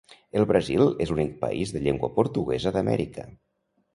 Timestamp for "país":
1.43-1.75